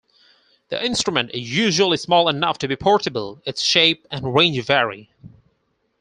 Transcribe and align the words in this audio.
The 0.69 0.83
instrument 0.83 1.29
is 1.31 1.55
usually 1.55 1.95
small 1.95 2.27
enough 2.27 2.57
to 2.57 2.67
be 2.67 2.75
portable; 2.75 3.39
its 3.45 3.61
shape 3.61 4.07
and 4.09 4.33
range 4.33 4.59
vary. 4.65 5.11